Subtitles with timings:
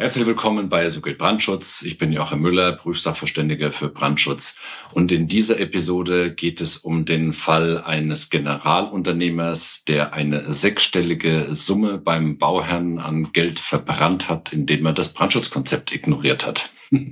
[0.00, 1.82] Herzlich willkommen bei So geht Brandschutz.
[1.82, 4.56] Ich bin Joachim Müller, Prüfsachverständiger für Brandschutz.
[4.92, 11.98] Und in dieser Episode geht es um den Fall eines Generalunternehmers, der eine sechsstellige Summe
[11.98, 16.70] beim Bauherrn an Geld verbrannt hat, indem er das Brandschutzkonzept ignoriert hat.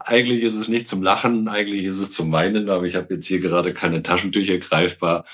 [0.00, 3.26] eigentlich ist es nicht zum Lachen, eigentlich ist es zum Weinen, aber ich habe jetzt
[3.26, 5.24] hier gerade keine Taschentücher greifbar.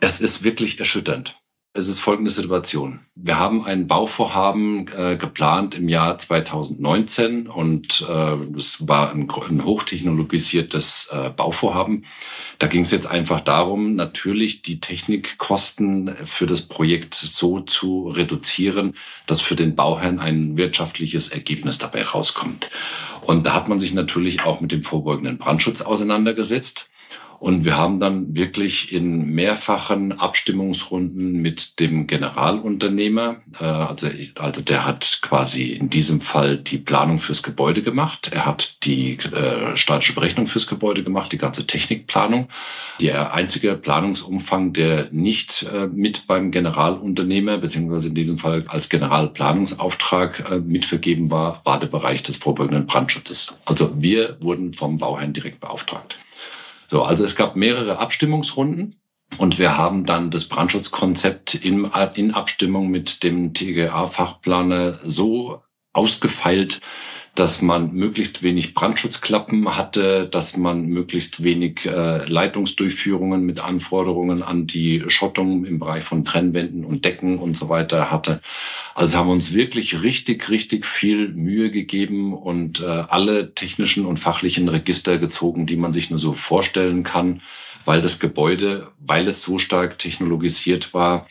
[0.00, 1.38] Es ist wirklich erschütternd.
[1.74, 3.00] Es ist folgende Situation.
[3.14, 9.64] Wir haben ein Bauvorhaben äh, geplant im Jahr 2019 und äh, es war ein, ein
[9.64, 12.06] hochtechnologisiertes äh, Bauvorhaben.
[12.58, 18.96] Da ging es jetzt einfach darum, natürlich die Technikkosten für das Projekt so zu reduzieren,
[19.26, 22.70] dass für den Bauherrn ein wirtschaftliches Ergebnis dabei rauskommt.
[23.20, 26.88] Und da hat man sich natürlich auch mit dem vorbeugenden Brandschutz auseinandergesetzt.
[27.40, 34.84] Und wir haben dann wirklich in mehrfachen Abstimmungsrunden mit dem Generalunternehmer, äh, also, also der
[34.84, 38.30] hat quasi in diesem Fall die Planung fürs Gebäude gemacht.
[38.32, 42.48] Er hat die äh, statische Berechnung fürs Gebäude gemacht, die ganze Technikplanung.
[43.00, 50.50] Der einzige Planungsumfang, der nicht äh, mit beim Generalunternehmer, beziehungsweise in diesem Fall als Generalplanungsauftrag
[50.50, 53.56] äh, mitvergeben war, war der Bereich des vorbeugenden Brandschutzes.
[53.64, 56.16] Also wir wurden vom Bauherrn direkt beauftragt.
[56.88, 58.96] So, also es gab mehrere Abstimmungsrunden.
[59.36, 66.80] Und wir haben dann das Brandschutzkonzept in, in Abstimmung mit dem TGA-Fachplaner so ausgefeilt,
[67.34, 74.66] dass man möglichst wenig Brandschutzklappen hatte, dass man möglichst wenig äh, Leitungsdurchführungen mit Anforderungen an
[74.66, 78.40] die Schottung im Bereich von Trennwänden und Decken und so weiter hatte.
[78.94, 84.18] Also haben wir uns wirklich richtig, richtig viel Mühe gegeben und äh, alle technischen und
[84.18, 87.40] fachlichen Register gezogen, die man sich nur so vorstellen kann,
[87.84, 91.26] weil das Gebäude, weil es so stark technologisiert war,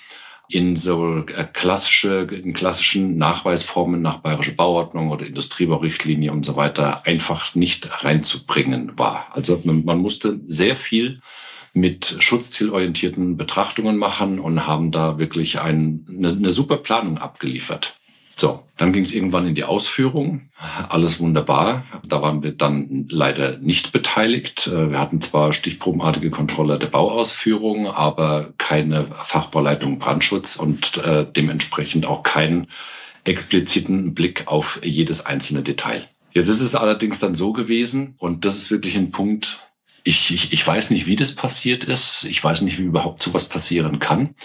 [0.50, 7.06] in so äh, klassische, in klassischen Nachweisformen nach Bayerische Bauordnung oder Industriebaurichtlinie und so weiter
[7.06, 9.28] einfach nicht reinzubringen war.
[9.32, 11.22] Also man, musste sehr viel
[11.74, 17.98] mit schutzzielorientierten Betrachtungen machen und haben da wirklich ein, eine, eine super Planung abgeliefert.
[18.40, 20.50] So, dann ging es irgendwann in die Ausführung.
[20.90, 21.86] Alles wunderbar.
[22.08, 24.68] Da waren wir dann leider nicht beteiligt.
[24.68, 32.06] Äh, wir hatten zwar stichprobenartige Kontrolle der Bauausführung, aber keine Fachbauleitung Brandschutz und äh, dementsprechend
[32.06, 32.68] auch keinen
[33.24, 36.08] expliziten Blick auf jedes einzelne Detail.
[36.32, 39.67] Jetzt ist es allerdings dann so gewesen, und das ist wirklich ein Punkt,
[40.04, 42.24] ich, ich, ich weiß nicht, wie das passiert ist.
[42.26, 44.36] Ich weiß nicht, wie überhaupt sowas passieren kann.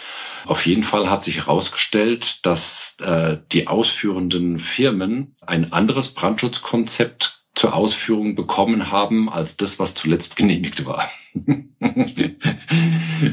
[0.46, 7.74] Auf jeden Fall hat sich herausgestellt, dass äh, die ausführenden Firmen ein anderes Brandschutzkonzept zur
[7.74, 11.10] Ausführung bekommen haben als das, was zuletzt genehmigt war.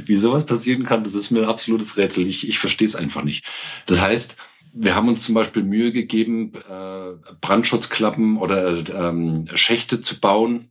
[0.06, 2.28] Wie sowas passieren kann, das ist mir ein absolutes Rätsel.
[2.28, 3.46] Ich, ich verstehe es einfach nicht.
[3.86, 4.38] Das heißt,
[4.74, 10.70] wir haben uns zum Beispiel Mühe gegeben, äh, Brandschutzklappen oder ähm, Schächte zu bauen,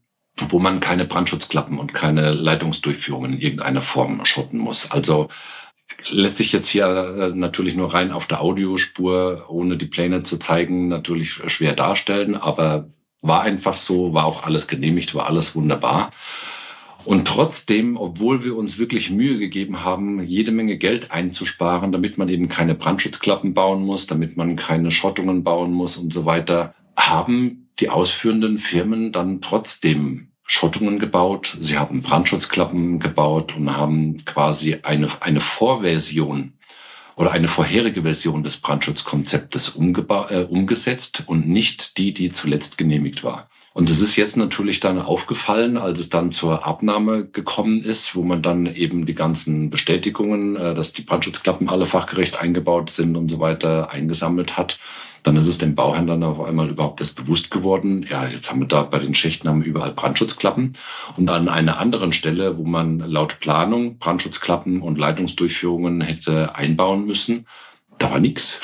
[0.49, 4.91] wo man keine Brandschutzklappen und keine Leitungsdurchführungen in irgendeiner Form schotten muss.
[4.91, 5.29] Also
[6.11, 10.39] lässt sich jetzt hier äh, natürlich nur rein auf der Audiospur, ohne die Pläne zu
[10.39, 12.89] zeigen, natürlich schwer darstellen, aber
[13.21, 16.11] war einfach so, war auch alles genehmigt, war alles wunderbar.
[17.05, 22.29] Und trotzdem, obwohl wir uns wirklich Mühe gegeben haben, jede Menge Geld einzusparen, damit man
[22.29, 27.71] eben keine Brandschutzklappen bauen muss, damit man keine Schottungen bauen muss und so weiter, haben
[27.81, 35.09] die ausführenden Firmen dann trotzdem Schottungen gebaut, sie haben Brandschutzklappen gebaut und haben quasi eine,
[35.21, 36.55] eine Vorversion
[37.17, 43.51] oder eine vorherige Version des Brandschutzkonzeptes äh, umgesetzt und nicht die, die zuletzt genehmigt war.
[43.75, 48.23] Und es ist jetzt natürlich dann aufgefallen, als es dann zur Abnahme gekommen ist, wo
[48.23, 53.29] man dann eben die ganzen Bestätigungen, äh, dass die Brandschutzklappen alle fachgerecht eingebaut sind und
[53.29, 54.79] so weiter eingesammelt hat
[55.23, 58.67] dann ist es den Bauhändlern auf einmal überhaupt erst bewusst geworden, ja, jetzt haben wir
[58.67, 60.75] da bei den Schächten haben wir überall Brandschutzklappen.
[61.17, 67.47] Und an einer anderen Stelle, wo man laut Planung Brandschutzklappen und Leitungsdurchführungen hätte einbauen müssen,
[67.99, 68.61] da war nix.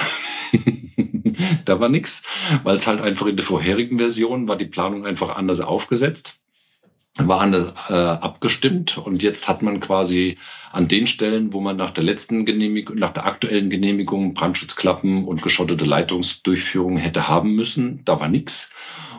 [1.64, 2.22] da war nix,
[2.62, 6.38] weil es halt einfach in der vorherigen Version war die Planung einfach anders aufgesetzt
[7.16, 10.36] war anders äh, abgestimmt und jetzt hat man quasi
[10.72, 15.40] an den Stellen, wo man nach der letzten Genehmigung, nach der aktuellen Genehmigung Brandschutzklappen und
[15.40, 18.70] geschottete Leitungsdurchführung hätte haben müssen, da war nix.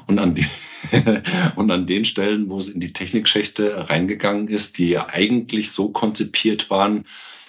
[0.08, 0.46] Und an, die,
[1.56, 6.70] und an den Stellen, wo es in die Technikschächte reingegangen ist, die eigentlich so konzipiert
[6.70, 7.06] waren,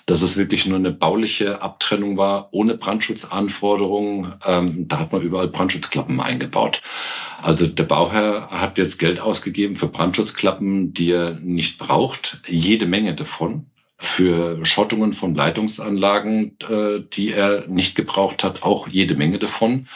[0.07, 4.35] dass es wirklich nur eine bauliche Abtrennung war, ohne Brandschutzanforderungen.
[4.47, 6.81] Ähm, da hat man überall Brandschutzklappen eingebaut.
[7.43, 12.41] Also der Bauherr hat jetzt Geld ausgegeben für Brandschutzklappen, die er nicht braucht.
[12.47, 13.67] Jede Menge davon
[13.99, 19.89] für Schottungen von Leitungsanlagen, äh, die er nicht gebraucht hat, auch jede Menge davon.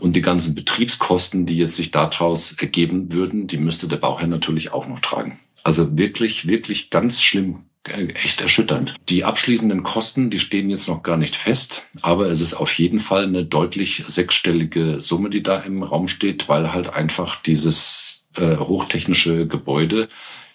[0.00, 4.72] Und die ganzen Betriebskosten, die jetzt sich daraus ergeben würden, die müsste der Bauherr natürlich
[4.72, 5.40] auch noch tragen.
[5.64, 8.94] Also wirklich, wirklich ganz schlimm, echt erschütternd.
[9.08, 13.00] Die abschließenden Kosten, die stehen jetzt noch gar nicht fest, aber es ist auf jeden
[13.00, 18.56] Fall eine deutlich sechsstellige Summe, die da im Raum steht, weil halt einfach dieses äh,
[18.56, 20.08] hochtechnische Gebäude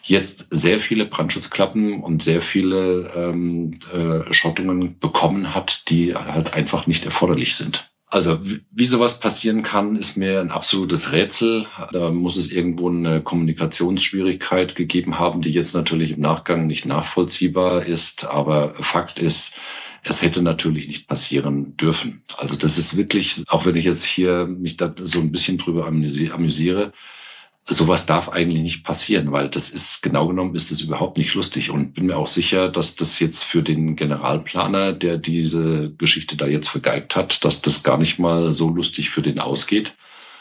[0.03, 6.87] jetzt sehr viele Brandschutzklappen und sehr viele ähm, äh, Schottungen bekommen hat, die halt einfach
[6.87, 7.89] nicht erforderlich sind.
[8.13, 11.65] Also wie sowas passieren kann, ist mir ein absolutes Rätsel.
[11.91, 17.87] Da muss es irgendwo eine Kommunikationsschwierigkeit gegeben haben, die jetzt natürlich im Nachgang nicht nachvollziehbar
[17.87, 18.25] ist.
[18.25, 19.55] Aber Fakt ist,
[20.03, 22.21] es hätte natürlich nicht passieren dürfen.
[22.37, 25.87] Also das ist wirklich, auch wenn ich jetzt hier mich da so ein bisschen drüber
[25.87, 26.93] amüsiere,
[27.65, 31.71] sowas darf eigentlich nicht passieren, weil das ist genau genommen ist das überhaupt nicht lustig
[31.71, 36.45] und bin mir auch sicher, dass das jetzt für den Generalplaner, der diese Geschichte da
[36.45, 39.95] jetzt vergeigt hat, dass das gar nicht mal so lustig für den ausgeht,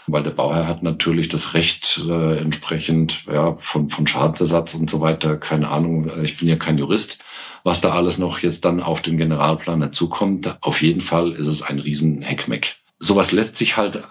[0.08, 5.00] weil der Bauherr hat natürlich das Recht äh, entsprechend ja von von Schadensersatz und so
[5.00, 7.20] weiter, keine Ahnung, äh, ich bin ja kein Jurist,
[7.62, 10.56] was da alles noch jetzt dann auf den Generalplaner zukommt.
[10.60, 12.76] Auf jeden Fall ist es ein riesen Heckmeck.
[12.98, 14.02] Sowas lässt sich halt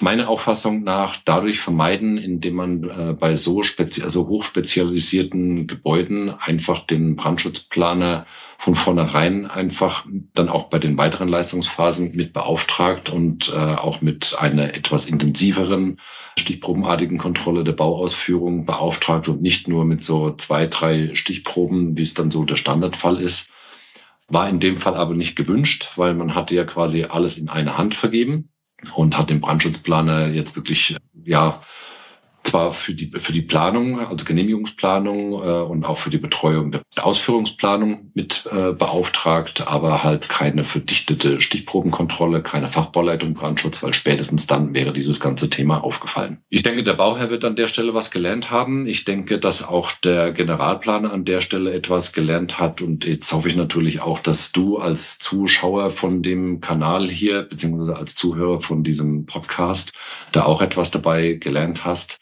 [0.00, 6.80] meiner Auffassung nach dadurch vermeiden, indem man äh, bei so, spezi also hochspezialisierten Gebäuden einfach
[6.80, 8.26] den Brandschutzplaner
[8.58, 10.04] von vornherein einfach
[10.34, 16.00] dann auch bei den weiteren Leistungsphasen mit beauftragt und äh, auch mit einer etwas intensiveren
[16.36, 22.14] stichprobenartigen Kontrolle der Bauausführung beauftragt und nicht nur mit so zwei, drei Stichproben, wie es
[22.14, 23.48] dann so der Standardfall ist.
[24.26, 27.78] War in dem Fall aber nicht gewünscht, weil man hatte ja quasi alles in eine
[27.78, 28.48] Hand vergeben
[28.94, 31.60] und hat den Brandschutzplaner jetzt wirklich, ja,
[32.44, 36.82] zwar für die, für die Planung, also Genehmigungsplanung äh, und auch für die Betreuung der
[37.00, 44.74] Ausführungsplanung mit äh, beauftragt, aber halt keine verdichtete Stichprobenkontrolle, keine Fachbauleitung Brandschutz, weil spätestens dann
[44.74, 46.38] wäre dieses ganze Thema aufgefallen.
[46.48, 48.86] Ich denke, der Bauherr wird an der Stelle was gelernt haben.
[48.86, 53.48] Ich denke, dass auch der Generalplaner an der Stelle etwas gelernt hat und jetzt hoffe
[53.48, 58.84] ich natürlich auch, dass du als Zuschauer von dem Kanal hier, beziehungsweise als Zuhörer von
[58.84, 59.92] diesem Podcast,
[60.32, 62.18] da auch etwas dabei gelernt hast.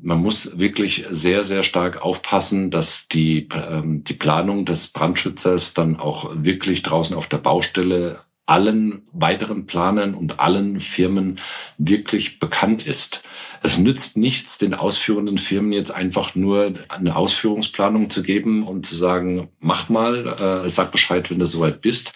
[0.00, 5.98] Man muss wirklich sehr, sehr stark aufpassen, dass die, ähm, die Planung des Brandschützers dann
[5.98, 11.38] auch wirklich draußen auf der Baustelle allen weiteren Planern und allen Firmen
[11.76, 13.22] wirklich bekannt ist.
[13.62, 18.94] Es nützt nichts, den ausführenden Firmen jetzt einfach nur eine Ausführungsplanung zu geben und zu
[18.94, 22.12] sagen, mach mal, äh, sag Bescheid, wenn du soweit bist,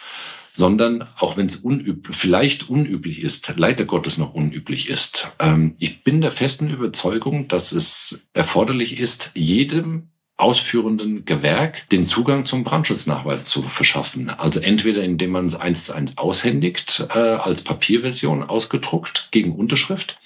[0.54, 5.28] sondern auch wenn es unüblich, vielleicht unüblich ist, leider Gottes noch unüblich ist.
[5.38, 12.44] Ähm, ich bin der festen Überzeugung, dass es erforderlich ist, jedem ausführenden Gewerk den Zugang
[12.44, 14.28] zum Brandschutznachweis zu verschaffen.
[14.28, 20.18] Also entweder indem man es eins zu eins aushändigt, äh, als Papierversion ausgedruckt gegen Unterschrift,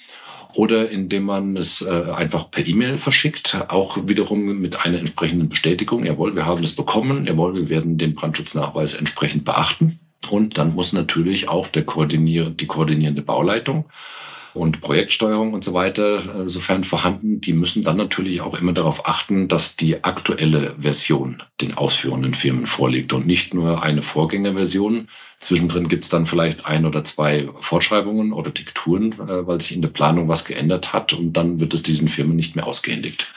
[0.53, 6.03] oder indem man es äh, einfach per E-Mail verschickt, auch wiederum mit einer entsprechenden Bestätigung,
[6.03, 9.99] jawohl, wir haben es bekommen, jawohl, wir werden den Brandschutznachweis entsprechend beachten.
[10.29, 13.85] Und dann muss natürlich auch der koordinier die koordinierende Bauleitung
[14.57, 19.07] und Projektsteuerung und so weiter, äh, sofern vorhanden, die müssen dann natürlich auch immer darauf
[19.07, 25.07] achten, dass die aktuelle Version den ausführenden Firmen vorliegt und nicht nur eine Vorgängerversion.
[25.37, 29.89] Zwischendrin gibt's dann vielleicht ein oder zwei Fortschreibungen oder Dikturen, äh, weil sich in der
[29.89, 33.31] Planung was geändert hat und dann wird es diesen Firmen nicht mehr ausgehändigt.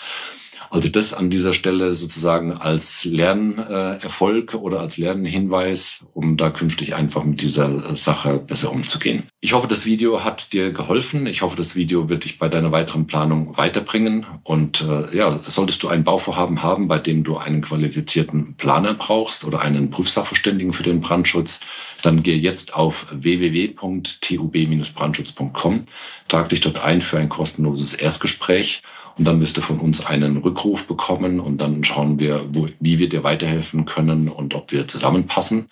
[0.69, 7.25] Also das an dieser Stelle sozusagen als Lernerfolg oder als Lernhinweis, um da künftig einfach
[7.25, 9.25] mit dieser Sache besser umzugehen.
[9.41, 11.27] Ich hoffe, das Video hat dir geholfen.
[11.27, 14.27] Ich hoffe, das Video wird dich bei deiner weiteren Planung weiterbringen.
[14.43, 19.45] Und äh, ja, solltest du ein Bauvorhaben haben, bei dem du einen qualifizierten Planer brauchst
[19.45, 21.61] oder einen Prüfsachverständigen für den Brandschutz,
[22.03, 25.85] dann geh jetzt auf www.tub-brandschutz.com,
[26.29, 28.83] trag dich dort ein für ein kostenloses Erstgespräch
[29.21, 32.99] und dann wirst du von uns einen Rückruf bekommen und dann schauen wir, wo, wie
[32.99, 35.69] wir dir weiterhelfen können und ob wir zusammenpassen.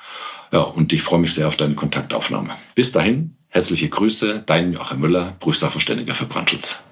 [0.53, 2.51] Ja, und ich freue mich sehr auf deine Kontaktaufnahme.
[2.75, 6.83] Bis dahin, herzliche Grüße, dein Joachim Müller, Prüfsachverständiger für Brandschutz.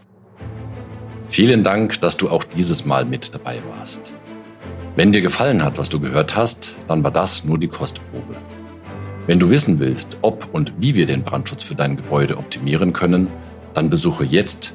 [1.28, 4.14] Vielen Dank, dass du auch dieses Mal mit dabei warst.
[4.94, 8.34] Wenn dir gefallen hat, was du gehört hast, dann war das nur die Kostprobe.
[9.26, 13.28] Wenn du wissen willst, ob und wie wir den Brandschutz für dein Gebäude optimieren können,
[13.74, 14.74] dann besuche jetzt